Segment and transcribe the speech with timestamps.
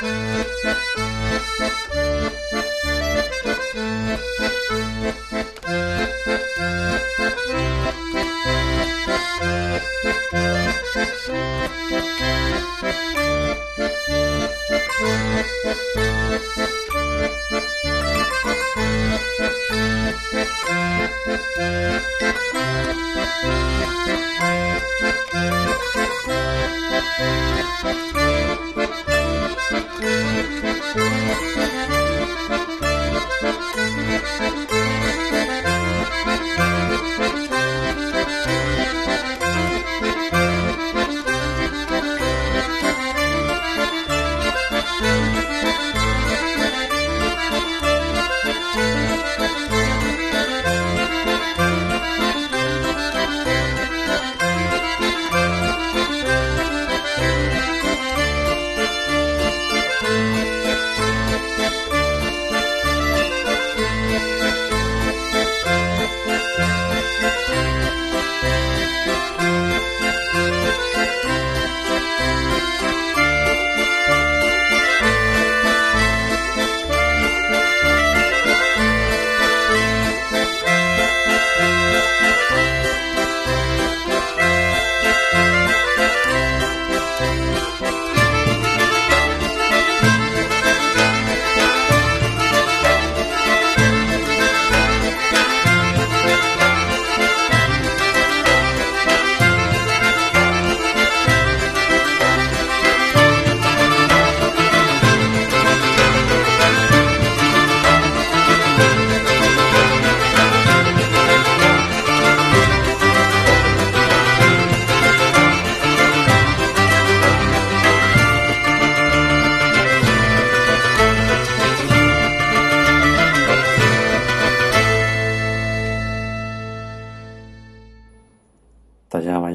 [0.00, 1.21] 大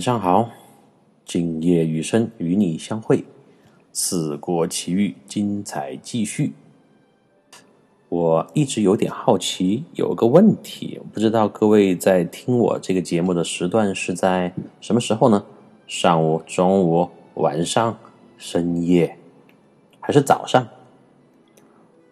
[0.07, 0.51] 上好，
[1.25, 3.25] 今夜雨声与你相会，
[3.91, 6.53] 四国奇遇精彩继续。
[8.07, 15.43] 我一直有点好奇，有个问题，不知道各位在听我这个节目的时段是在什么时候呢？
[15.87, 17.97] 上午、中午、晚上、
[18.37, 19.17] 深夜，
[19.99, 20.65] 还是早上？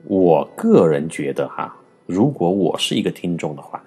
[0.03, 3.81] 我个人觉得哈，如果我是一个听众的话。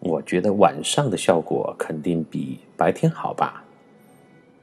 [0.00, 3.64] 我觉得晚上的效果肯定比白天好吧，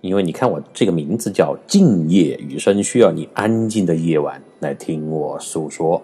[0.02, 6.02] 因为你看我这个名字叫“静夜雨声”，需要你安静的夜晚来听我诉说。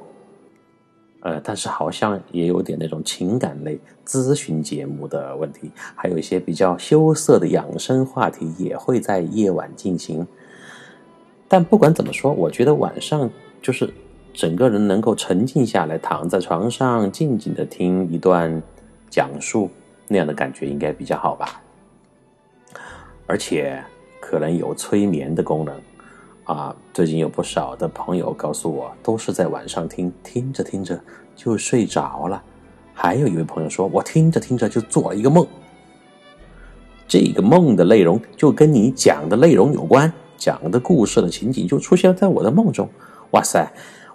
[1.22, 10.26] 呃，但是好像也有点那种情感类咨询节目的问题，还有一些比较羞涩的养生话题也会在夜晚进行。
[11.50, 13.30] 但不管怎么说，我觉得晚上
[13.62, 13.94] 就是
[14.34, 18.64] 整个人能够沉静下来，躺在床上静静的听一段。
[19.10, 19.70] 讲述
[20.08, 21.62] 那样的感觉应该比较好吧，
[23.26, 23.84] 而且
[24.20, 25.82] 可能有催眠的功能
[26.46, 26.76] 啊。
[26.94, 31.00] 最近有不少的朋友告诉我，都是在晚上听，听着听着
[31.36, 32.44] 就睡着了。
[32.94, 35.48] 还有一位朋友说，我听着听着就做了一个梦，
[37.08, 42.90] 这个梦的内容就跟你讲的内容有关，讲的故事的情景就出现在我的梦中。
[43.32, 43.72] 哇塞，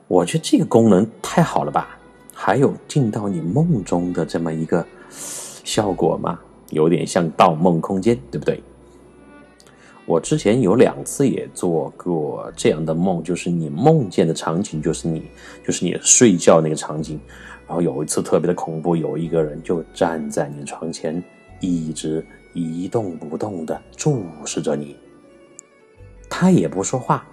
[0.06, 1.99] 我觉得这个功能太好了吧！
[2.47, 4.87] 还有进到你梦中的这么一个
[5.65, 6.38] 效果吗？
[6.72, 8.62] 有点像《盗梦空间》，对不对？
[10.05, 15.22] 我之前有两次也做过这样的梦，就是你梦见的场景就是你，
[15.66, 17.19] 就是你睡觉那个场景。
[17.66, 21.25] 然后有一次特别的恐怖，有一个人就站在你床前，
[21.60, 22.22] 一直
[22.53, 24.94] 一动不动的注视着你，
[26.28, 27.27] 他也不说话。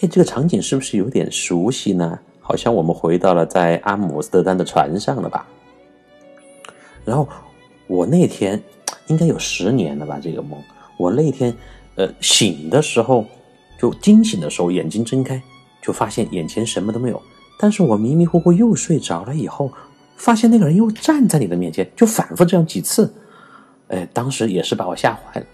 [0.00, 2.18] 哎，这个场景是不是有点熟悉呢？
[2.50, 5.46] 好像我们回到了在阿姆斯特丹的船上了吧？
[7.04, 7.28] 然后
[7.86, 8.60] 我那天
[9.06, 10.18] 应该有十年了吧？
[10.20, 10.60] 这个梦，
[10.96, 11.54] 我那天
[11.94, 13.24] 呃醒的时候，
[13.78, 15.40] 就惊醒的时候，眼睛睁开，
[15.80, 17.22] 就发现眼前什么都没有。
[17.56, 19.70] 但是我迷迷糊糊又睡着了以后，
[20.16, 23.14] 发现那个人又站在你的面前，就反复这样几次。
[23.86, 25.46] 哎，当时也是把我吓坏了。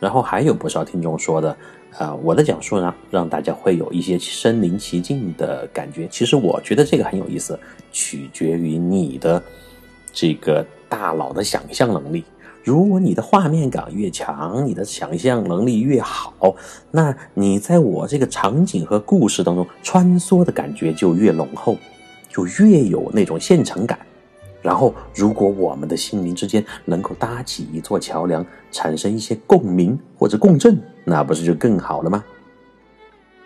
[0.00, 1.56] 然后还有不少听众说的。
[1.96, 6.06] 啊，我的讲述呢，让大家会有一些身临其境的感觉。
[6.08, 7.58] 其实我觉得这个很有意思，
[7.90, 9.42] 取决于你的
[10.12, 12.22] 这个大脑的想象能力。
[12.62, 16.54] 如果你的画面感越强，你的想象能力越好，
[16.90, 21.76] 那你在我这个场景和故事当中穿梭的感觉就越浓厚，
[22.28, 23.98] 就越有那种现场感。
[24.60, 32.24] 然后，如果我们的心灵之间能够搭起一座桥梁，产生一些共鸣或者共振，那不是就更好了吗？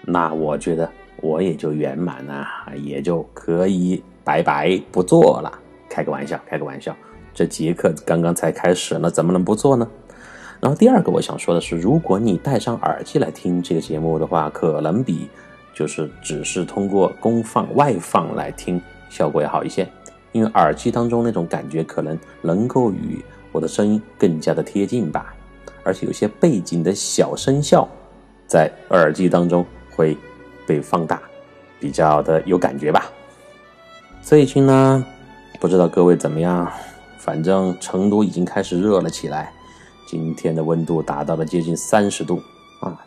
[0.04, 2.46] 那我觉得我也就圆满了，
[2.82, 5.52] 也就可以拜拜不做了。
[5.88, 6.96] 开个玩笑，开个玩笑，
[7.34, 9.86] 这节课刚刚才开始呢，怎么能不做呢？
[10.60, 15.28] 然后第二个我想说的是，如果你戴上耳机来听这个节目的话，可能比
[15.74, 18.80] 就是只是通过功放外放来听
[19.10, 19.86] 效果要好一些，
[20.32, 25.34] 因为耳机当中那种感觉可能能够与我的声音更加的贴近吧，
[25.84, 27.87] 而且有些背景的小声效
[28.46, 29.64] 在耳机当中
[29.94, 30.17] 会
[30.67, 31.23] 被放大，
[31.79, 33.11] 比较的有感觉吧。
[34.23, 35.05] 最近呢，
[35.61, 36.70] 不知道各位怎么样，
[37.19, 39.52] 反正成都已经开始热了起来，
[40.06, 42.40] 今天的温度达到了接近三十度
[42.81, 42.99] 啊。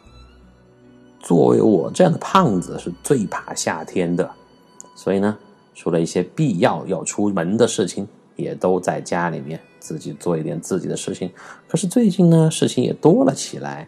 [1.19, 4.29] 作为我这样的胖子，是最怕夏天的，
[4.93, 5.35] 所以呢，
[5.75, 9.59] 除了一些必要要出门的事情，也都在家里面。
[9.77, 11.29] 自己做一点自己的事情，
[11.67, 13.87] 可是最近呢，事情也多了起来，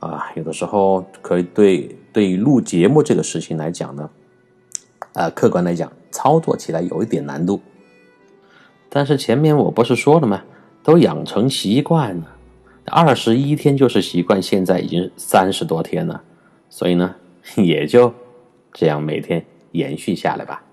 [0.00, 4.10] 啊，有的时候可以对对于录节目这个事情来讲呢，
[5.12, 7.60] 啊，客观来讲，操作起来有一点难度。
[8.88, 10.42] 但是前面我不是说了吗？
[10.82, 12.26] 都养成习惯了，
[12.86, 16.20] 二十一天就是习惯，现在已经三十多天了，
[16.68, 17.14] 所以呢，
[17.54, 18.12] 也就
[18.72, 20.65] 这样每天延续下来吧。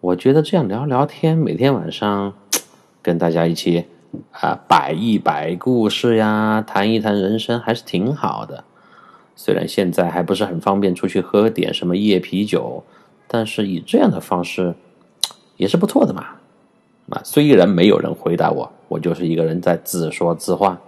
[0.00, 2.32] 我觉得这样聊聊天，每天晚上。
[3.02, 3.84] 跟大家一起
[4.30, 8.64] 啊摆一摆故事呀，谈一谈人生，还是挺好的。
[9.36, 12.82] 虽然现在还不是很方便出去喝点什么夜啤酒，
[13.26, 14.74] 但是以这样的方式
[15.58, 16.26] 也是不错的嘛。
[17.10, 20.80] 啊，虽然没有人回答我，我就是一个人在自说自话，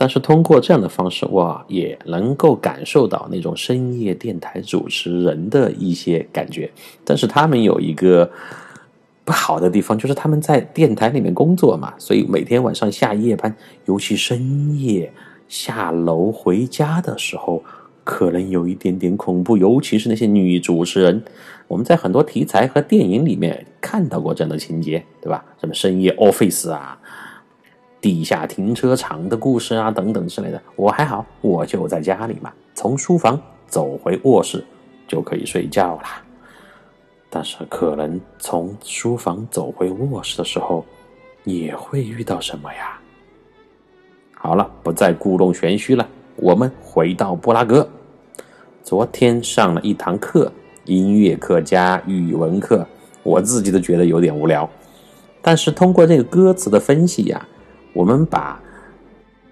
[0.00, 6.70] 但是通过这样的方式，我也能够感受到那种深夜电台主持人的一些感觉。
[7.04, 8.30] 但是他们有一个。
[9.22, 13.54] 不好的地方就是他们在电台里面工作嘛，所以每天晚上下夜班，
[13.84, 15.12] 尤其深夜
[15.46, 17.62] 下楼回家的时候，
[18.02, 19.56] 可能有一点点恐怖。
[19.56, 21.22] 尤其是那些女主持人，
[21.68, 25.44] 我们在很多题材和电影里面看到过这样的情节，对吧？
[25.60, 26.98] 什么深夜 office 啊，
[28.00, 30.60] 地下停车场的故事啊，等等之类的。
[30.76, 34.64] 我还好，我就在家里嘛，从书房走回卧室
[35.06, 36.04] 就可以睡觉了。
[37.28, 40.84] 但是可能从书房走回卧室的时候，
[41.44, 42.98] 也会遇到什么呀？
[44.34, 47.86] 好了，不再故弄玄虚了，我们回到布拉格。
[48.82, 50.50] 昨天上了一堂课，
[50.86, 52.86] 音乐课加语文课，
[53.22, 54.68] 我自己都觉得有点无聊。
[55.42, 57.46] 但是通过这个歌词的分析呀，
[57.92, 58.60] 我们把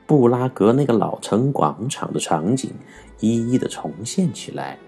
[0.07, 2.71] 布拉格那个老城广场的场景
[3.21, 4.79] 一一的重现起来。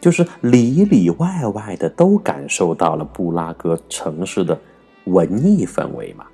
[0.00, 4.60] 就是里里外外的都感受到了布拉格城市的
[5.04, 6.26] 文艺氛围嘛。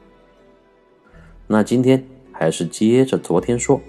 [1.46, 3.80] 那今天还是接着昨天说，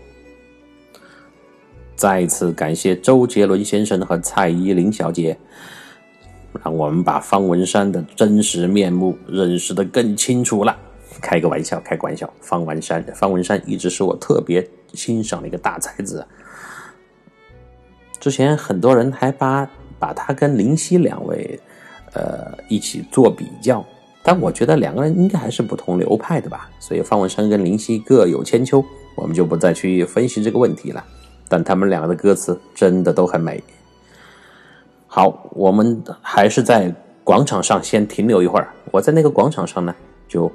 [1.95, 5.35] 再次感谢周杰伦先生和蔡依林小姐，
[6.63, 10.77] 让我们把方文山的真实面目认识的更清楚了。
[11.21, 16.25] 开个玩笑，开个玩笑，方文山，方文山一直是我特别欣赏的一个大才子。
[18.19, 21.59] 之前很多人还把把他跟林夕两位，
[22.13, 23.85] 呃，一起做比较，
[24.23, 26.69] 但我觉得两个人应该还是不同流派的吧。
[26.79, 28.83] 所以方文山跟林夕各有千秋，
[29.15, 31.03] 我们就不再去分析这个问题了。
[31.47, 33.63] 但他们两个的歌词真的都很美。
[35.07, 38.69] 好，我们还是在广场上先停留一会儿。
[38.91, 39.93] 我在那个广场上呢，
[40.27, 40.49] 就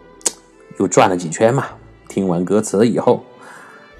[0.79, 1.67] 又转了几圈嘛。
[2.09, 3.23] 听完歌词以后，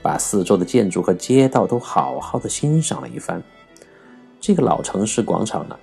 [0.03, 3.43] 把四周的建筑和街道都好好的欣赏了一番。
[4.41, 5.77] 这个老城市广场呢，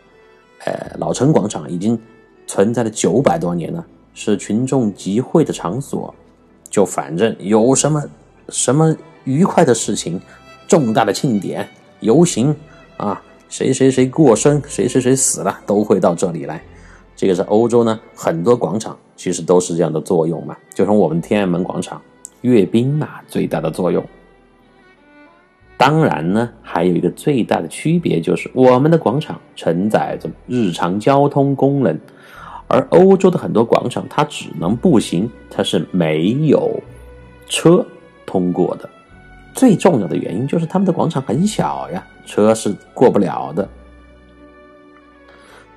[0.66, 2.00] 呃，老城广场已经
[2.48, 6.14] 存在了九百多年了，是群众集会的场所。
[6.70, 8.04] 就反正有什么
[8.50, 8.96] 什么
[9.26, 10.20] 愉快的事情、
[10.68, 11.70] 重大的庆典、
[12.00, 12.56] 游行
[12.98, 16.64] 啊，谁谁谁过生、谁谁谁死了，都会到这里来。
[17.15, 22.01] 这个在欧洲呢，很多广场其实都是这样的作用嘛，就从我们天安门广场
[22.41, 24.03] 阅兵嘛，最大的作用。
[25.77, 32.00] 当然呢，还有一个最大的区别就是，我们的广场承载着日常交通功能，
[32.67, 36.82] 而欧洲的很多广场它只能步行，它是没有
[37.48, 37.86] 车
[38.25, 38.89] 通过的。
[39.53, 43.67] 最重要的原因就是他们的广场很小呀，车是过不了的。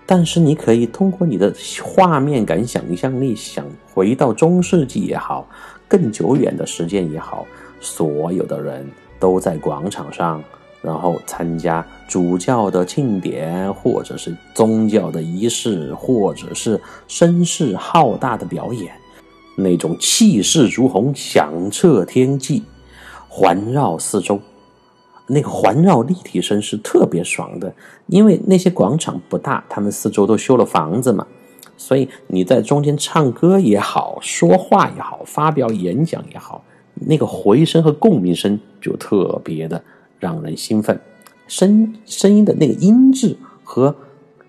[0.06, 5.46] 但是你可以通过你的画面感、想象力，想回到中世纪也好，
[5.88, 7.44] 更久远的时间也好，
[7.80, 8.86] 所有的人。
[9.18, 10.44] 都在广场上，
[10.82, 18.92] 然后参加主教的庆典，或者是宗教的仪式，或者是声势浩大的表演，
[19.56, 22.62] 那种气势如虹、响彻天际，
[23.26, 24.38] 环绕四周，
[25.26, 27.72] 那个环绕立体声是特别爽的。
[28.06, 31.26] 因为那些广场不大，他们四周都修了房子嘛，
[31.76, 36.64] 所以你在中间唱歌也好，说话也好，发表演讲也好，
[36.94, 39.82] 那个回声和共鸣声就特别的
[40.20, 40.98] 让人兴奋，
[41.48, 43.94] 声声音的那个音质和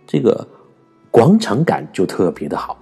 [0.05, 0.47] 这个
[1.09, 2.77] 广场感就特别的好，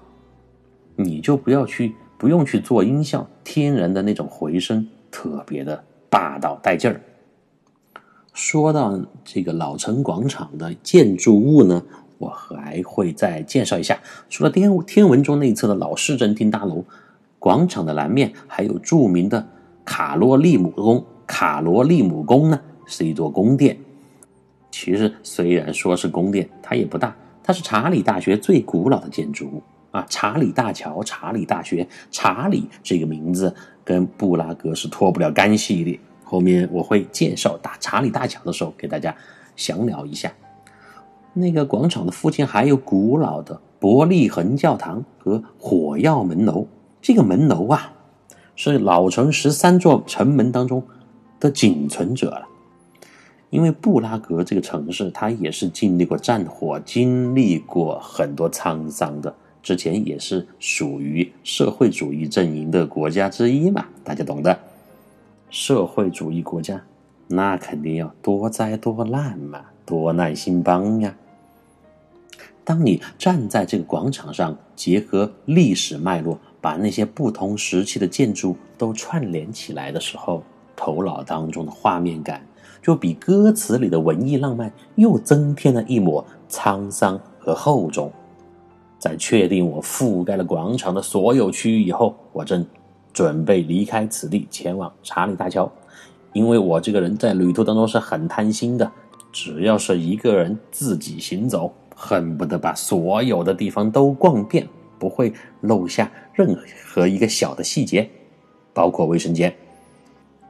[0.96, 7.02] 你就不要去不用去做音效，天然的那种回声特别的霸道带劲儿。
[8.36, 11.82] 说到这个老城广场的建筑物呢，
[12.18, 13.98] 我还会再介绍一下。
[14.30, 16.84] 除了天天文中那一侧的老市政厅大楼，
[17.40, 19.48] 广场的南面还有著名的
[19.86, 21.04] 卡罗利姆宫。
[21.26, 23.78] 卡罗利姆宫呢是一座宫殿。
[24.70, 27.16] 其实虽然说是宫殿，它也不大。
[27.42, 30.06] 它是查理大学最古老的建筑物啊！
[30.10, 35.98] 查理大桥、查理大学、查理这个名字跟布拉格是脱不了干系的。
[36.26, 39.16] 后面我会介绍大查理大桥的时候，给大家
[39.56, 40.34] 详聊一下。
[41.34, 46.68] 那个广场的附近还有古老的伯利恒教堂和火药门楼。
[47.02, 47.94] 这个门楼啊，
[48.56, 50.84] 是老城十三座城门当中
[51.40, 52.48] 的仅存者了。
[53.52, 59.34] 因为布拉格这个城市，它也是经历过战火，经历过很多沧桑的。
[59.62, 64.58] 之前也是属于社会主义阵营的国家之一嘛，大家懂的。
[65.58, 66.84] 社会主义国家，
[67.30, 71.16] 那肯定要多灾多难嘛，多难兴邦呀。
[72.66, 80.44] 当你站在这个广场上，结合历史脉络，把那些不同时期的建筑都串联起来的时候，
[80.76, 82.46] 头脑当中的画面感
[82.82, 88.12] 就比歌词里的文艺浪漫又增添了一抹沧桑和厚重。
[89.00, 92.68] 在确定我覆盖了广场的所有区域以后，我正。
[93.16, 95.72] 准备离开此地，前往查理大桥，
[96.34, 98.92] 因为我这个人在旅途当中是很贪心的，
[99.32, 104.68] 只要是一个人自己行走，恨不得把所有的地方都逛遍，
[105.00, 106.54] 不会漏下任
[106.86, 108.10] 何一个小的细节，
[108.74, 109.56] 包括卫生间。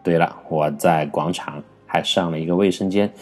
[0.03, 3.13] 对了，我在广场还上了一个卫生间，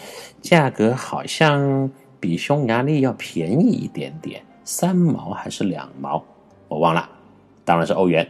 [0.41, 6.23] 价格好像比匈牙利要便宜一点点，三毛还是两毛，
[6.69, 7.09] 我忘了，
[7.65, 8.25] 当然是欧元。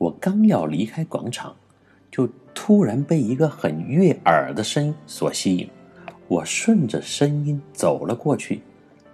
[0.00, 1.54] 我刚要离开广场，
[2.10, 5.68] 就突然被一个很悦耳的声音所吸引。
[6.26, 8.62] 我顺着声音走了过去，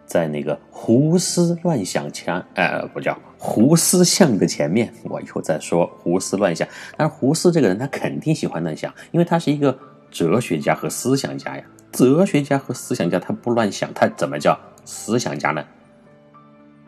[0.07, 6.69] 在那个胡思乱想前，呃，不叫胡思像的前面，我又在说胡思乱想。
[6.97, 9.77] 但是胡思这个人，他肯定喜欢乱想，因为他是一个
[10.09, 11.65] 哲学家和思想家呀。
[11.91, 15.65] 哲学家和思想家，他不乱想，他怎么叫思想家呢？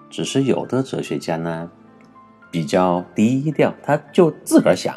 [0.09, 1.69] 只是有的哲学家呢。
[2.50, 4.95] 比较低调，他就自个儿想，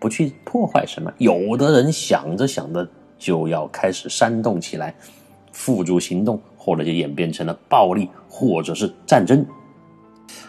[0.00, 1.12] 不去破坏什么。
[1.18, 2.88] 有的人想着想着
[3.18, 4.94] 就要开始煽动起来，
[5.52, 9.46] 付诸行动，或者就演变成了暴力或者是战争。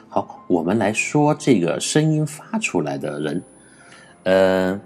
[0.08, 3.44] 好，我们来说这个声音发出来的人，
[4.24, 4.82] 呃，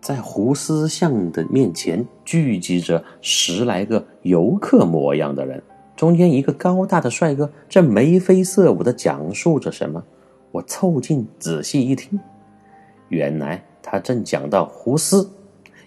[0.00, 5.60] 在胡思巷的面前聚集着十来个游客模样的人，
[5.96, 10.04] 中间一个高大的帅哥正眉飞色舞的讲述着什么。
[10.50, 12.18] 我凑近仔细一听，
[13.08, 15.30] 原来他正讲到胡斯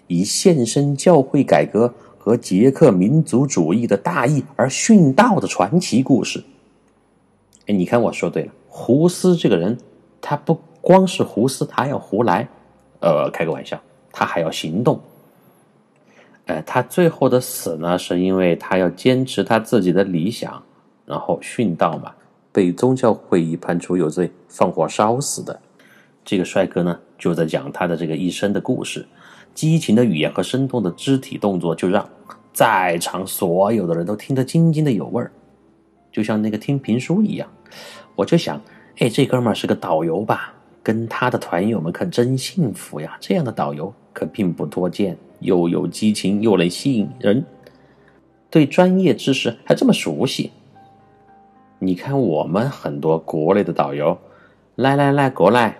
[0.07, 6.43] 以献身教会改革和捷克民族主义的大义而殉道的传奇故事。
[7.65, 9.77] 哎，你看我说对了，胡斯这个人，
[10.21, 12.47] 他不光是胡斯，他要胡来。
[12.99, 15.01] 呃，开个玩笑，他还要行动。
[16.45, 20.61] 呃，他最后的死呢，是因为他要坚持他自己的理想，
[21.07, 22.13] 然后殉道嘛。
[22.51, 25.59] 被宗教会议判处有罪，放火烧死的
[26.23, 29.05] 这个帅哥呢，就在讲他的这个一生的故事。
[29.53, 32.07] 激情的语言和生动的肢体动作，就让
[32.53, 35.31] 在场所有的人都听得津津的有味儿，
[36.11, 37.47] 就像那个听评书一样。
[38.15, 38.61] 我就想，
[38.99, 40.53] 哎，这哥们儿是个导游吧？
[40.83, 43.15] 跟他的团友们可真幸福呀！
[43.19, 47.45] 这样的导游可并不多见，又有激情，又能吸引人，
[48.49, 50.51] 对专业知识还这么熟悉。
[51.83, 54.15] 你看，我们很多国内的导游，
[54.75, 55.77] 来来来，过来，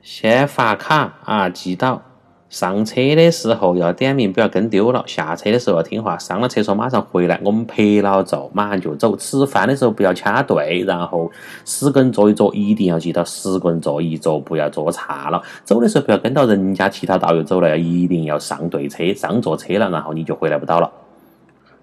[0.00, 2.00] 先发卡啊，记到。
[2.48, 5.02] 上车的时候要点名，不要跟丢了。
[5.04, 9.16] 下车的时候要听话，上了厕所马上回来，我们拍了照，马上就走。
[9.16, 11.28] 吃饭的时候不要掐队，然后
[11.64, 15.42] 十个人坐一桌，一定要记到十个人坐一桌，不要坐差了。
[15.64, 20.88] 走的时候不要跟到人家其他导游走了，要一定要上对车，上错车了，然后你就回来不到了。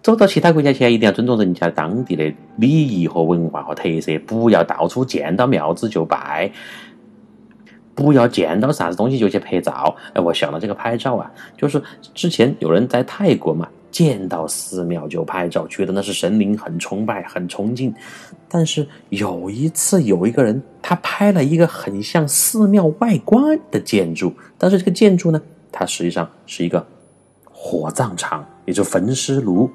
[0.02, 6.52] 走到其他国家去，一定要尊重人家当地的礼仪和文化和特色，不要到处见到庙子就拜。
[7.96, 9.94] 不要见到啥子东西就去拍照。
[10.14, 17.94] 哎，我想到这个拍照啊，就是之前有人在泰国嘛，见到寺庙就拍照，觉得那是神灵，很崇拜，很崇敬。
[18.48, 26.88] 但是有一次，有一个人他拍了一个很像寺庙外观的建筑，但是这个建筑呢，它实际上是一个
[27.44, 29.70] 火葬场，也就焚尸炉。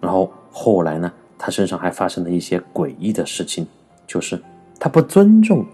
[0.00, 3.66] 然后后来呢，他身上还发生了一些诡异的事情，
[4.06, 4.40] 就是
[4.78, 5.64] 他不尊重。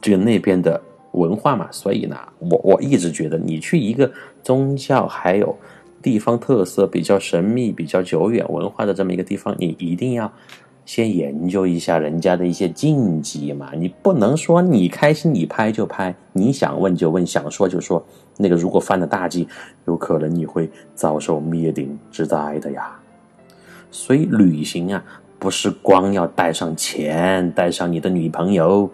[0.00, 0.78] 这个那边的
[1.12, 4.10] 文化嘛，所以呢，我我一直觉得，你去一个
[4.42, 5.56] 宗教还有
[6.02, 10.30] 地方特色比较神秘、比较久远文化的这么一个地方，你一定要
[10.84, 13.70] 先研究一下人家的一些禁忌嘛。
[13.74, 18.04] 你不能说你开心你拍就拍，你想问就问，想说就说。
[18.36, 19.48] 那个如果犯了大忌，
[19.86, 23.00] 有可能你会遭受灭顶之灾的呀。
[23.94, 25.00] 所以旅行啊，
[25.38, 28.90] 不是光要带上钱，带上你的女朋友。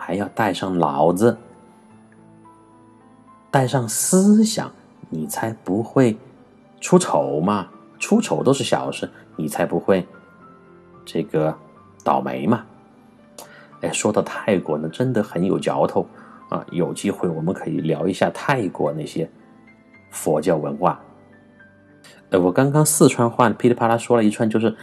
[0.00, 1.36] 还要带上脑子，
[3.50, 4.72] 带上思想，
[5.10, 6.16] 你才不会
[6.80, 7.68] 出丑嘛。
[7.98, 10.06] 出丑都是小事，你才不会
[11.04, 11.54] 这个
[12.02, 12.64] 倒霉嘛。
[13.82, 16.06] 哎，说到泰国呢，真的很有嚼头
[16.48, 16.64] 啊！
[16.70, 19.28] 有机会我们可以聊一下泰国那些
[20.10, 20.98] 佛教文化。
[22.30, 24.74] 呃，我刚刚四川话噼里啪啦说了一串，就是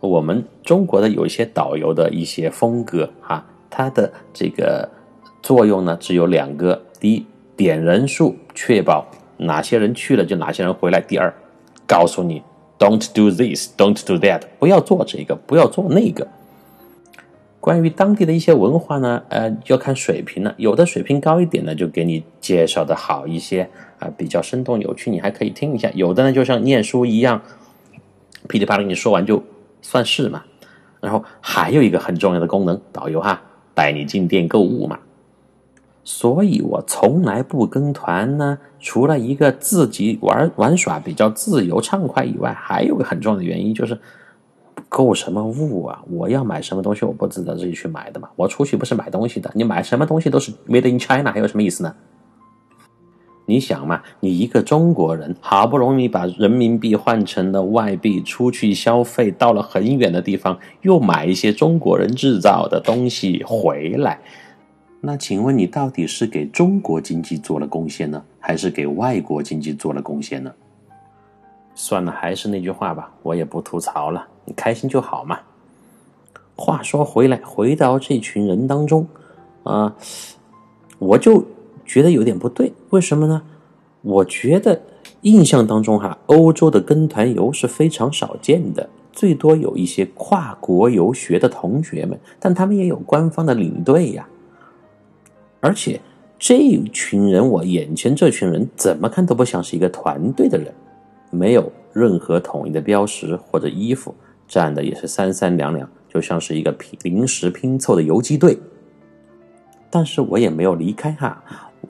[0.00, 3.44] 我们中国的有一些导游的一些风格哈。
[3.70, 4.88] 它的这个
[5.42, 7.26] 作用呢，只有两个：第一，
[7.56, 11.32] 点人数，确保哪些人去了就哪些人回来；第二，
[11.86, 12.42] 告诉你
[12.78, 16.26] “Don't do this, don't do that”，不要做这个，不要做那个。
[17.60, 20.54] 关于当地的一些文化呢，呃，要看水平了。
[20.56, 23.68] 有的水平高一点呢，就给你介绍的好一些
[23.98, 25.90] 啊，比较生动有趣，你还可以听一下。
[25.94, 27.42] 有的呢，就像念书一样，
[28.48, 29.42] 噼里啪啦你说完就
[29.82, 30.42] 算是嘛。
[31.00, 33.42] 然后还有一个很重要的功能，导游哈。
[33.74, 34.98] 带你进店购物嘛，
[36.02, 38.58] 所以我从来不跟团呢。
[38.80, 43.96] 除了一个自己玩玩耍比较自由畅快以外，还有个很重要的原因就是
[44.88, 46.02] 购什么物啊？
[46.10, 48.28] 我要买什么东西，我不值得自己去买的嘛。
[48.34, 51.94] 我出去不是买东西的，你买什么东西都是 Made in China，还有什么意思呢？
[53.50, 64.20] 你想嘛，你一个中国人，好不容易把人民币换成了外币，出去消费，到了很远的地方，又买一些中国人制造的东西回来，
[65.00, 70.52] 那请问你到底是给中国经济做了贡献呢，还是给外国经济做了贡献呢？
[71.74, 75.38] 算了，还是那句话吧，我也不吐槽了，你开心就好嘛。
[76.54, 79.08] 话说回来，回到这群人当中，
[79.62, 79.96] 啊，
[80.98, 81.42] 我就。
[81.88, 83.42] 觉得有点不对，为什么呢？
[84.02, 84.80] 我觉得
[85.22, 94.28] 印象当中哈，欧洲的跟团游是非常少见的，最多有一些跨国游学的同学们，但他们也有官方的领队呀。
[95.60, 96.00] 而且
[96.38, 96.58] 这
[96.92, 100.72] 群人，我眼前这群人怎么看都不像是一个团队的人，
[101.30, 104.14] 没有任何统一的标识或者衣服，
[104.46, 108.56] 站的也是三三两两，就像是一个拼临时拼凑的游击队。
[109.90, 111.42] 但是我也没有离开哈。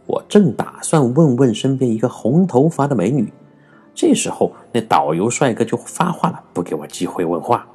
[0.08, 3.30] 我正打算问问身边一个红头发的美女，
[3.94, 7.66] 这时候那导游帅哥就发话了，不给我机会问话。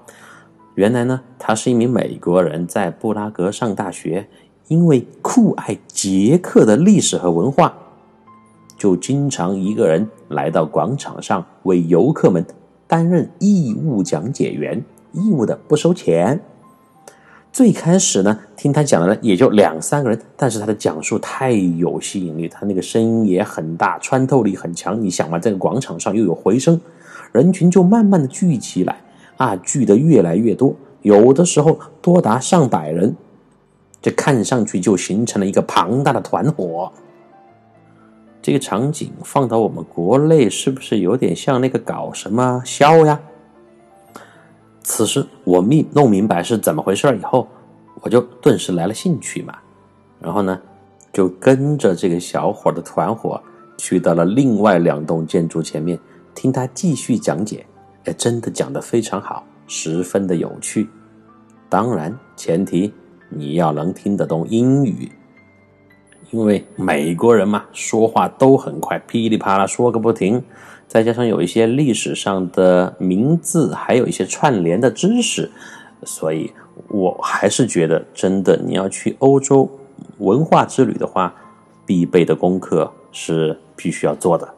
[0.74, 4.28] 原来呢，他是一名美国人，在布拉格上大学，
[4.68, 7.72] 因为酷爱捷克的历史和文化，
[8.80, 12.44] 就经常一个人来到广场上为游客们
[12.88, 16.42] 担任义务讲解员，义务的不收钱。
[17.54, 25.00] 最开始呢，听他讲的呢也就两三个人，但是他的讲述太有吸引力，他那个声音也很大，穿透力很强。
[25.00, 26.82] 你想嘛，这个广场上又有回声，
[27.32, 29.00] 人群就慢慢的聚起来，
[29.38, 33.16] 啊，聚的越来越多，有的时候多达上百人，
[34.02, 36.92] 这看上去就形成了一个庞大的团伙。
[38.42, 43.20] 这个场景放到我们国内，是不是有点像那个搞什么销呀？
[44.84, 47.48] 此时我明弄明白是怎么回事以后，
[48.02, 49.56] 我就顿时来了兴趣嘛。
[50.20, 50.60] 然后呢，
[51.12, 53.42] 就跟着这个小伙的团伙
[53.78, 55.98] 去到了另外两栋建筑前面，
[56.36, 57.66] 听他继续讲解。
[58.06, 60.90] 哎，真的讲得非常好，十分的有趣。
[61.70, 62.94] 当然，前提
[63.30, 65.10] 你要能听得懂英语，
[66.34, 70.44] 因为美国人嘛，说话都很快，噼里啪啦说个不停。
[70.88, 75.52] 再加上有一些历史上的名字，还有一些串联的知识，
[76.04, 76.52] 所以
[76.88, 79.70] 我还是觉得，真的你要去欧洲
[80.18, 81.32] 文化之旅的话，
[81.86, 84.52] 必备的功课是必须要做的。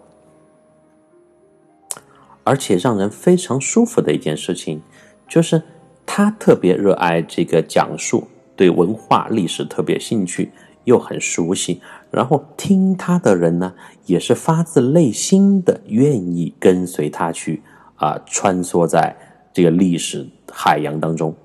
[2.46, 4.82] 而且让人非常舒服的一件事情，
[5.28, 5.62] 就是
[6.06, 10.52] 他特别热爱这个讲述，对文化历史特别兴趣，
[10.86, 13.74] 又很熟悉，然后听他的人呢，
[14.06, 17.62] 也是发自内心的愿意跟随他去
[17.98, 19.16] 啊，穿梭在
[19.54, 21.36] 这个历史海洋当中，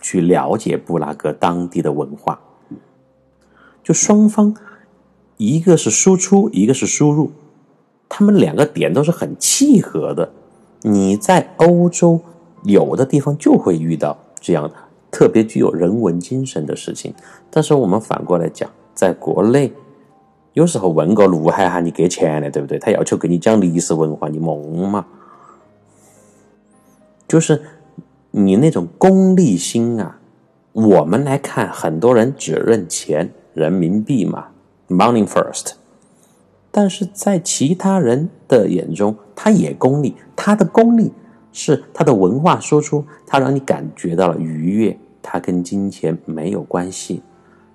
[0.00, 2.40] 去了解布拉格当地的文化。
[3.82, 4.54] 就双方，
[5.36, 7.32] 一个是输出，一个是输入，
[8.08, 10.30] 他们两个点都是很契合的。
[10.82, 12.20] 你在欧洲
[12.64, 14.70] 有的地方就会遇到这样
[15.10, 17.14] 特别具有人文精神的事情，
[17.50, 19.72] 但是我们反过来讲，在国内，
[20.52, 22.78] 有时候问个路还喊你给钱呢，对不对？
[22.78, 25.06] 他要求给你讲历史文化，你懵嘛？
[27.26, 27.62] 就是
[28.30, 30.18] 你那种功利心啊，
[30.72, 33.32] 我们来看，很多人只认钱。
[33.54, 34.46] 人民币嘛
[34.88, 35.72] ，money first。
[36.70, 40.16] 但是在其他人的眼中，他也功利。
[40.34, 41.12] 他的功利
[41.52, 47.22] 是他的文化输出，他让你感觉到了愉悦，他跟金钱没有关系。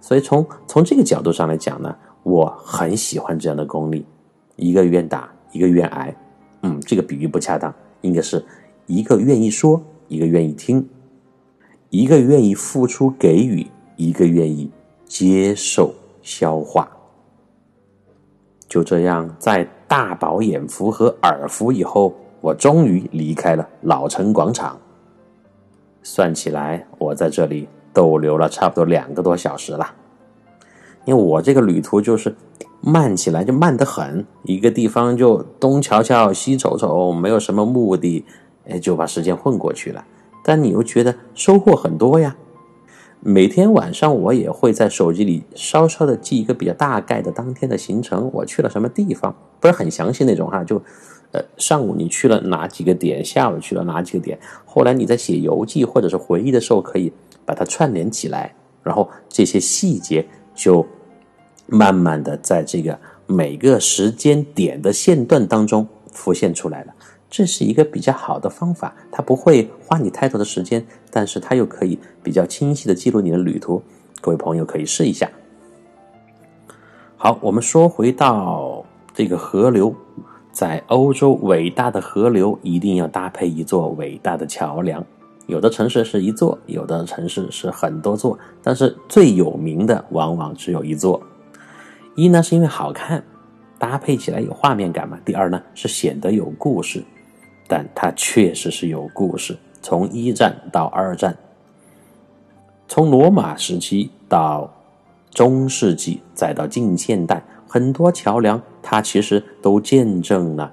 [0.08, 1.94] 所以从从这个角度上来讲呢，
[2.24, 4.06] 我很喜欢这样的功力。
[4.56, 6.16] 一个愿打，一个愿挨。
[6.62, 8.42] 嗯，这个比喻不恰当，应该是
[8.86, 10.88] 一个愿意说，一个愿意听，
[11.90, 13.68] 一个愿意付出给予，
[13.98, 14.72] 一个愿意。
[15.06, 16.90] 接受消化，
[18.70, 24.80] 就这样，在大饱眼福和耳福以后，我终于离开了老城广场。
[26.02, 29.96] 算起来，我在这里逗留了差不多两个多小时了。
[31.08, 32.36] 因为我这个旅途就是
[32.82, 38.26] 慢起来就慢得很，一个地方就东瞧瞧西瞅瞅，没有什么目的，
[38.70, 40.06] 哎，就把时间混过去了。
[40.44, 42.36] 但你又觉得收获很多呀。
[43.20, 50.82] 每天晚上，我也会在手机里稍稍的记一个比较大概的当天的行程，我去了什么地方，不是很详细那种哈，就，
[51.32, 57.12] 呃，上午你去了哪几个点，下午去了哪几个点，后来你在写游记或者是回忆的时候，可以
[57.44, 60.86] 把它串联起来，然后这些细节就
[61.68, 66.94] 慢慢的在这个每个时间点的线段当中浮现出来了。
[67.30, 73.82] 这是一个比较好的方法，它不会花你太多的时间，但是它又可以比较清晰的记录你的旅途。
[74.22, 75.30] 各位朋友可以试一下。
[77.18, 79.94] 好，我们说回到这个河流，
[80.54, 85.06] 在欧洲，伟大的河流一定要搭配一座伟大的桥梁。
[85.48, 91.22] 有的城市是一座，有的城市是很多座，但是最有名的往往只有一座。
[92.18, 93.24] 一呢是因为好看，
[93.78, 95.20] 搭配起来有画面感嘛。
[95.24, 97.04] 第二呢是显得有故事。
[97.68, 101.38] 但它确实是有故事，从一战到二战，
[102.88, 104.74] 从罗马时期到
[105.30, 110.72] 中世纪，再到近现代，很多桥梁它其实都见证了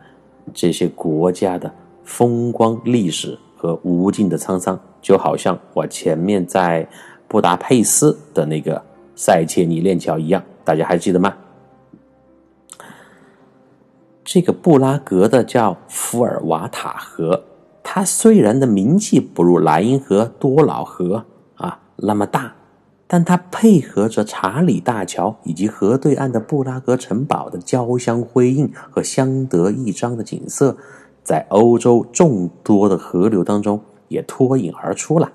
[0.55, 1.71] 这些国家的
[2.05, 4.81] 风光历史和无尽的沧桑。
[5.03, 6.89] 就好像我前面在
[7.29, 8.81] 布达佩斯的那个
[9.15, 11.35] 塞切尼链桥一样，大家还记得吗？
[14.25, 17.45] 这个布拉格的叫福尔瓦塔河，
[17.83, 22.55] 它虽然的名气不如莱茵河、多瑙河啊那么大，
[23.07, 30.77] 但它配合着查理大桥以及河对岸的布拉格城堡的交相辉映和相得益彰的景色，
[31.23, 35.31] 在欧洲众多的河流当中也脱颖而出了。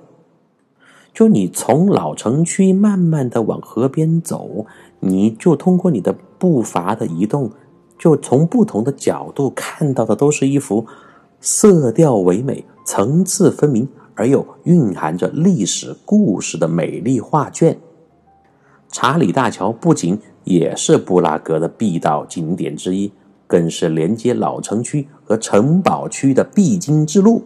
[1.13, 4.65] 就你从老城区慢慢的往河边走，
[4.99, 7.51] 你就通过你的步伐的移动。
[7.97, 10.87] 就从不同的角度看到的，都是一幅
[11.41, 17.77] 色调唯美、层次分明而又蕴含着历史故事的美丽画卷。
[18.87, 23.11] 查理大桥不仅也是布拉格的必到景点之一，
[23.45, 27.43] 更是连接老城区和城堡区的必经之路。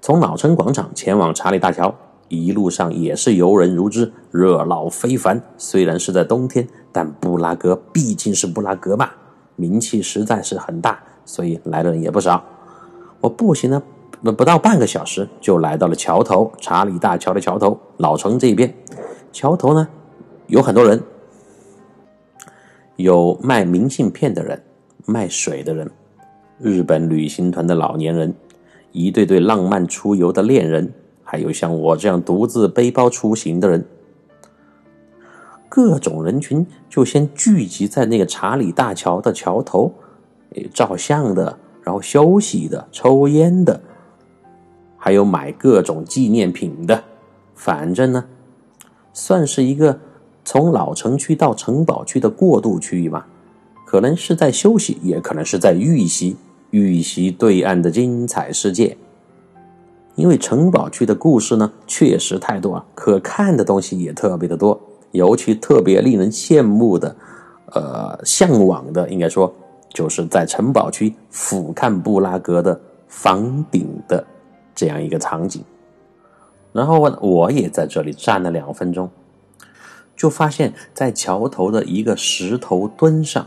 [0.00, 1.94] 从老城广场前往查理大桥。
[2.34, 5.40] 一路上也是游人如织，热闹非凡。
[5.56, 9.10] 虽然是在冬天，但布拉格毕竟是布拉格嘛，
[9.56, 12.44] 名气实在是很大，所以来的人也不少。
[13.20, 13.82] 我步行了
[14.22, 18.74] 不不到半个小时，就来到了桥头——查理大桥的桥头，老城这边。
[19.32, 19.88] 桥头呢，
[20.46, 21.02] 有很多人，
[22.96, 24.62] 有卖明信片的人，
[25.06, 25.90] 卖水的人，
[26.58, 28.34] 日本旅行团的老年人，
[28.92, 30.92] 一对对浪漫出游的恋人。
[31.24, 33.84] 还有像我这样独自背包出行的人，
[35.68, 39.92] 各种人群就先聚集在那个查理大桥的桥头，
[40.72, 43.80] 照相的，然后休息的，抽烟的，
[44.96, 47.02] 还有买各种纪念品的。
[47.54, 48.24] 反正呢，
[49.12, 49.98] 算是一个
[50.44, 53.26] 从老城区到城堡区的过渡区域吧，
[53.86, 56.36] 可能是在休息，也可能是在预习，
[56.70, 58.96] 预习对岸的精彩世界。
[60.14, 64.80] 因为城堡区的故事呢，确实太多啊，可看的东西也特别的多。
[65.12, 67.14] 尤其特别令人羡慕的，
[67.72, 69.52] 呃，向往的，应该说
[69.92, 74.24] 就是在城堡区俯瞰布拉格的房顶的
[74.74, 75.64] 这样一个场景。
[76.72, 79.08] 然后我我也在这里站了两分钟，
[80.16, 83.46] 就发现，在桥头的一个石头墩上，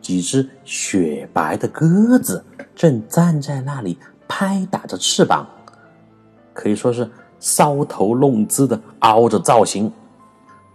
[0.00, 3.96] 几只雪白的鸽子正站在那里
[4.26, 5.46] 拍打着翅膀，
[6.54, 9.92] 可以说是搔头弄姿的凹着造型。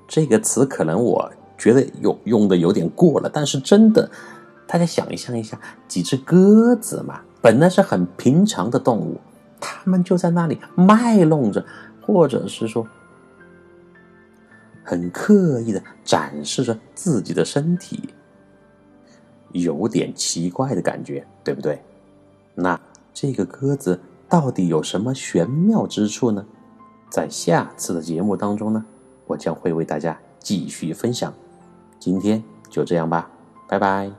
[0.07, 4.07] 这个词可能我觉得有用的有点过了，但是真的，
[4.67, 9.19] 大家想象一下，几只鸽子嘛，本来是很平常的动物，
[9.59, 11.65] 它们就在那里卖弄着。
[12.01, 12.87] 或者是说，
[14.83, 18.09] 很刻意的展示着自己的身体，
[19.51, 21.79] 有点奇怪的感觉，对不对？
[22.55, 22.81] 那
[23.13, 26.45] 这个鸽子到底有什么玄妙之处呢？
[27.09, 28.85] 在下次的节目当中呢，
[29.25, 31.33] 我将会为大家继续分享。
[31.99, 33.29] 今天就这样吧，
[33.67, 34.18] 拜拜。